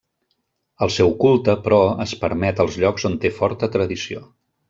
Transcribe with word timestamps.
El 0.85 0.91
seu 0.95 1.11
culte, 1.23 1.55
però, 1.67 1.81
es 2.07 2.15
permet 2.23 2.63
als 2.65 2.79
llocs 2.85 3.07
on 3.11 3.19
té 3.27 3.33
forta 3.39 3.71
tradició. 3.77 4.27